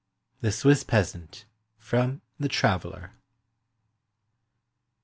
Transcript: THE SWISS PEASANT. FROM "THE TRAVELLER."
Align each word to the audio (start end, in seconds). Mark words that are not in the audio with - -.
THE 0.39 0.51
SWISS 0.51 0.83
PEASANT. 0.83 1.45
FROM 1.77 2.21
"THE 2.39 2.47
TRAVELLER." 2.49 3.11